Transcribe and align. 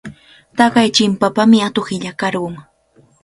Taqay 0.57 0.89
chimpapami 0.95 1.57
atuq 1.67 1.87
illakarqun. 1.95 2.53